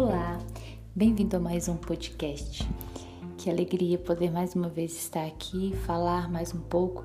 [0.00, 0.38] Olá,
[0.94, 2.64] bem-vindo a mais um podcast.
[3.36, 7.04] Que alegria poder mais uma vez estar aqui e falar mais um pouco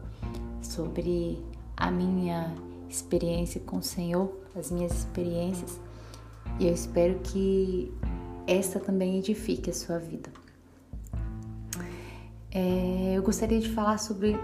[0.61, 1.43] sobre
[1.75, 2.53] a minha
[2.87, 5.79] experiência com o Senhor, as minhas experiências,
[6.59, 7.91] e eu espero que
[8.45, 10.29] esta também edifique a sua vida.
[12.51, 14.37] É, eu gostaria de falar sobre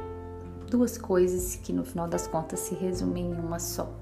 [0.71, 3.93] duas coisas que no final das contas se resumem em uma só.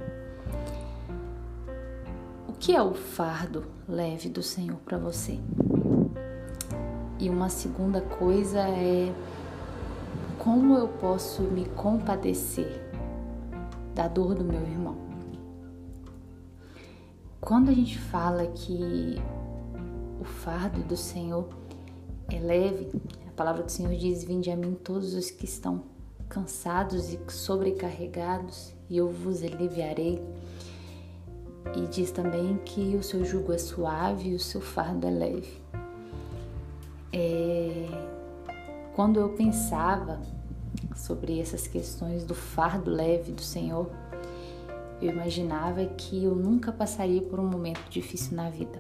[2.68, 5.40] Que é o fardo leve do Senhor para você?
[7.18, 9.10] E uma segunda coisa é
[10.38, 12.92] como eu posso me compadecer
[13.96, 14.98] da dor do meu irmão.
[17.40, 19.16] Quando a gente fala que
[20.20, 21.48] o fardo do Senhor
[22.30, 22.90] é leve,
[23.30, 25.84] a palavra do Senhor diz: Vinde a mim todos os que estão
[26.28, 30.22] cansados e sobrecarregados, e eu vos aliviarei.
[31.76, 35.62] E diz também que o seu jugo é suave e o seu fardo é leve.
[37.12, 37.88] É...
[38.94, 40.20] Quando eu pensava
[40.96, 43.90] sobre essas questões do fardo leve do Senhor,
[45.02, 48.80] eu imaginava que eu nunca passaria por um momento difícil na vida.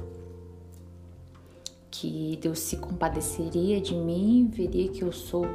[1.92, 5.46] Que Deus se compadeceria de mim, veria que eu sou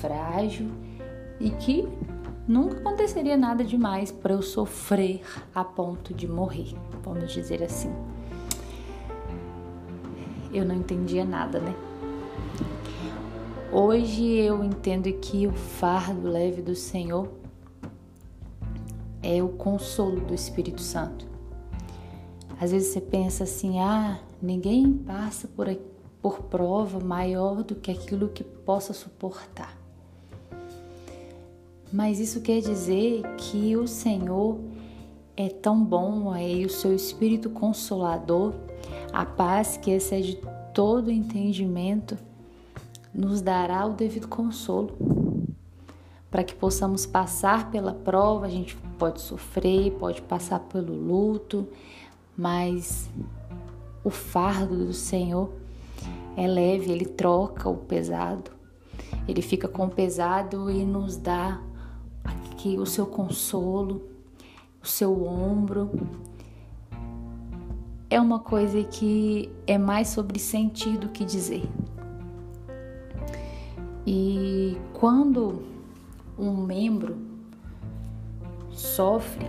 [0.00, 0.68] frágil
[1.38, 1.88] e que
[2.46, 5.22] nunca aconteceria nada demais para eu sofrer
[5.54, 7.92] a ponto de morrer, vamos dizer assim.
[10.52, 11.74] Eu não entendia nada, né?
[13.72, 17.28] Hoje eu entendo que o fardo leve do Senhor
[19.22, 21.26] é o consolo do Espírito Santo.
[22.60, 25.66] Às vezes você pensa assim: ah, ninguém passa por,
[26.22, 29.76] por prova maior do que aquilo que possa suportar.
[31.92, 34.58] Mas isso quer dizer que o Senhor
[35.36, 38.54] é tão bom e o seu Espírito Consolador,
[39.12, 40.40] a paz que excede
[40.74, 42.18] todo entendimento,
[43.14, 44.96] nos dará o devido consolo.
[46.30, 51.66] Para que possamos passar pela prova, a gente pode sofrer, pode passar pelo luto,
[52.36, 53.08] mas
[54.04, 55.50] o fardo do Senhor
[56.36, 58.50] é leve, ele troca o pesado.
[59.26, 61.60] Ele fica com o pesado e nos dá
[62.56, 64.00] aqui o seu consolo,
[64.82, 65.90] o seu ombro.
[68.08, 71.68] É uma coisa que é mais sobre sentir do que dizer.
[74.06, 75.62] E quando
[76.38, 77.18] um membro
[78.70, 79.44] sofre,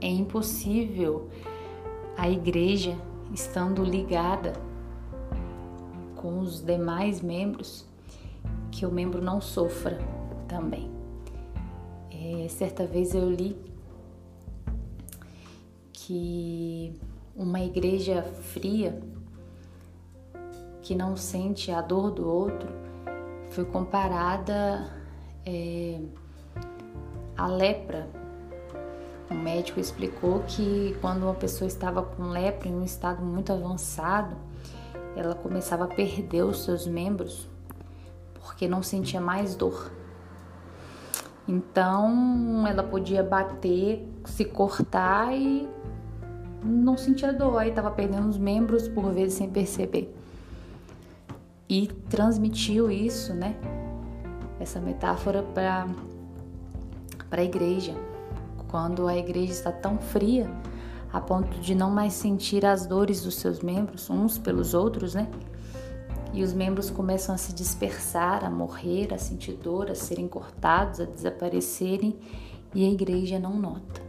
[0.00, 1.28] é impossível
[2.16, 2.96] a igreja,
[3.34, 4.52] estando ligada
[6.14, 7.84] com os demais membros,
[8.70, 10.19] que o membro não sofra
[10.50, 10.90] também.
[12.10, 13.56] É, certa vez eu li
[15.92, 16.92] que
[17.36, 19.00] uma igreja fria
[20.82, 22.68] que não sente a dor do outro
[23.50, 24.92] foi comparada
[25.46, 26.00] é,
[27.36, 28.08] à lepra.
[29.30, 34.36] O médico explicou que quando uma pessoa estava com lepra em um estado muito avançado,
[35.14, 37.48] ela começava a perder os seus membros
[38.34, 39.99] porque não sentia mais dor.
[41.50, 45.68] Então ela podia bater, se cortar e
[46.62, 50.14] não sentia dor, aí estava perdendo os membros por vezes sem perceber
[51.68, 53.56] e transmitiu isso, né?
[54.60, 55.88] Essa metáfora para
[57.28, 57.94] para a igreja.
[58.68, 60.48] Quando a igreja está tão fria
[61.12, 65.28] a ponto de não mais sentir as dores dos seus membros uns pelos outros, né?
[66.32, 71.00] E os membros começam a se dispersar, a morrer, a sentir dor, a serem cortados,
[71.00, 72.16] a desaparecerem
[72.74, 74.00] e a igreja não nota.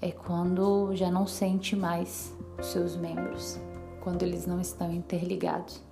[0.00, 3.58] É quando já não sente mais os seus membros
[4.00, 5.82] quando eles não estão interligados.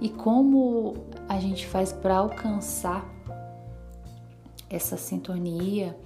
[0.00, 0.94] E como
[1.28, 3.08] a gente faz para alcançar
[4.68, 5.96] essa sintonia,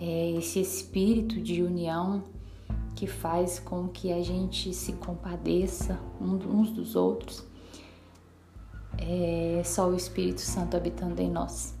[0.00, 2.24] é, esse espírito de união
[2.94, 7.44] que faz com que a gente se compadeça uns dos outros,
[8.98, 11.74] é só o Espírito Santo habitando em nós.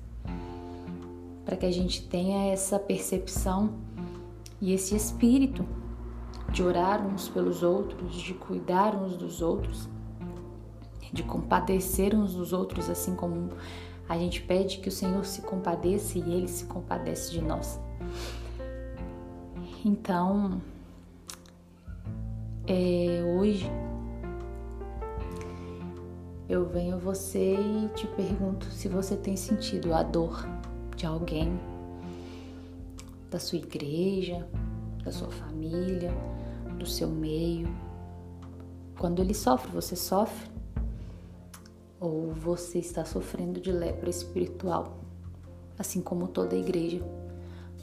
[1.44, 3.74] Para que a gente tenha essa percepção
[4.60, 5.64] e esse espírito
[6.52, 9.88] de orar uns pelos outros, de cuidar uns dos outros,
[11.12, 13.50] de compadecer uns dos outros, assim como
[14.08, 17.80] a gente pede que o Senhor se compadeça e Ele se compadece de nós.
[19.84, 20.60] Então,
[22.70, 23.68] é, hoje
[26.48, 30.46] eu venho a você e te pergunto se você tem sentido a dor
[30.96, 31.58] de alguém,
[33.28, 34.48] da sua igreja,
[35.02, 36.12] da sua família,
[36.78, 37.68] do seu meio.
[38.96, 40.48] Quando ele sofre, você sofre?
[41.98, 45.00] Ou você está sofrendo de lepra espiritual,
[45.76, 47.02] assim como toda a igreja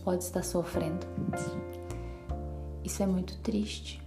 [0.05, 1.05] pode estar sofrendo?
[2.85, 4.06] Isso é muito triste.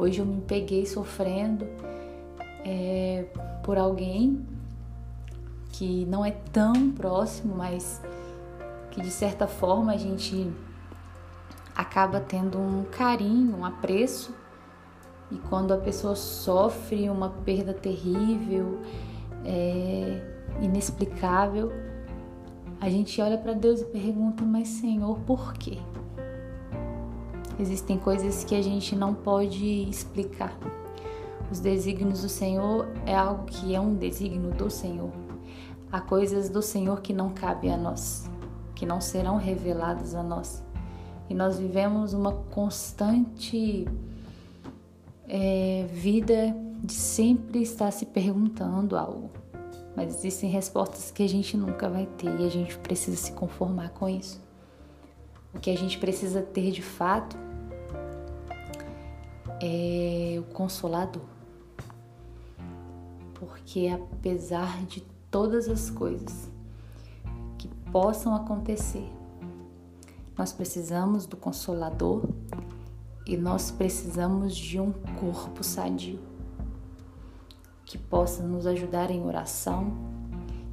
[0.00, 1.66] Hoje eu me peguei sofrendo
[2.64, 3.26] é,
[3.62, 4.46] por alguém
[5.72, 8.00] que não é tão próximo, mas
[8.90, 10.50] que de certa forma a gente
[11.76, 14.34] acaba tendo um carinho, um apreço.
[15.30, 18.80] E quando a pessoa sofre uma perda terrível,
[19.44, 20.18] é,
[20.62, 21.70] inexplicável,
[22.80, 25.76] a gente olha para Deus e pergunta: Mas Senhor, por quê?
[27.60, 30.58] Existem coisas que a gente não pode explicar.
[31.52, 35.10] Os desígnios do Senhor é algo que é um desígnio do Senhor.
[35.92, 38.30] Há coisas do Senhor que não cabem a nós,
[38.74, 40.64] que não serão reveladas a nós.
[41.28, 43.86] E nós vivemos uma constante
[45.28, 49.30] é, vida de sempre estar se perguntando algo.
[49.94, 53.90] Mas existem respostas que a gente nunca vai ter e a gente precisa se conformar
[53.90, 54.40] com isso.
[55.52, 57.49] O que a gente precisa ter de fato
[59.60, 61.22] é o consolador.
[63.34, 66.50] Porque apesar de todas as coisas
[67.56, 69.08] que possam acontecer.
[70.36, 72.24] Nós precisamos do Consolador
[73.26, 76.18] e nós precisamos de um corpo sadio
[77.84, 79.92] que possa nos ajudar em oração,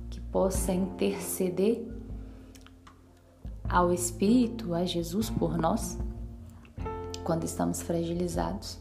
[0.09, 1.85] que possa interceder
[3.67, 5.97] ao Espírito, a Jesus por nós,
[7.27, 8.79] quando estamos fragilizados.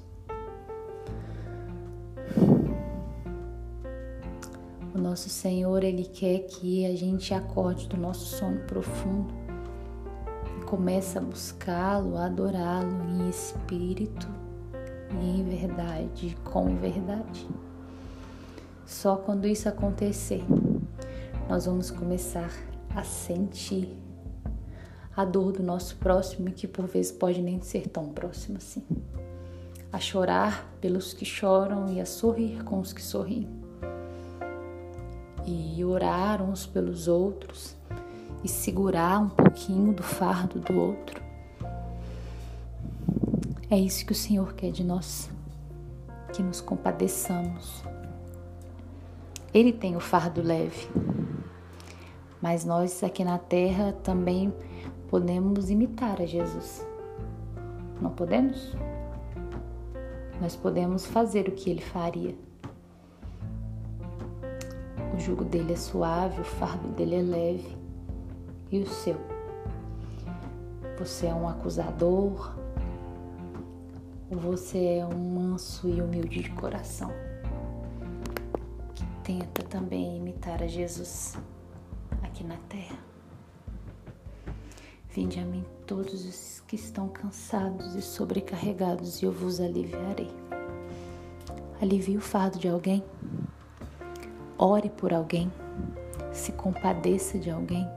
[4.94, 9.34] O nosso Senhor, Ele quer que a gente acorde do nosso sono profundo
[10.60, 14.28] e comece a buscá-lo, a adorá-lo em espírito
[15.20, 17.48] e em verdade, com verdade.
[18.86, 20.44] Só quando isso acontecer,
[21.48, 22.52] nós vamos começar
[22.94, 23.98] a sentir
[25.16, 28.84] a dor do nosso próximo, que por vezes pode nem ser tão próximo assim.
[29.92, 33.48] A chorar pelos que choram e a sorrir com os que sorriem
[35.46, 37.76] e orar uns pelos outros
[38.42, 41.22] e segurar um pouquinho do fardo do outro.
[43.70, 45.30] É isso que o Senhor quer de nós,
[46.32, 47.82] que nos compadeçamos.
[49.54, 50.88] Ele tem o fardo leve,
[52.42, 54.52] mas nós aqui na terra também
[55.08, 56.86] podemos imitar a Jesus.
[58.00, 58.74] Não podemos?
[60.40, 62.34] Nós podemos fazer o que ele faria.
[65.14, 67.76] O jugo dele é suave, o fardo dele é leve.
[68.70, 69.16] E o seu?
[70.98, 72.54] Você é um acusador?
[74.30, 77.10] Ou você é um manso e humilde de coração?
[78.94, 81.38] Que tenta também imitar a Jesus
[82.22, 83.15] aqui na terra.
[85.16, 90.30] Vinde a mim todos os que estão cansados e sobrecarregados, e eu vos aliviarei.
[91.80, 93.02] Alivie o fardo de alguém.
[94.58, 95.50] Ore por alguém,
[96.34, 97.88] se compadeça de alguém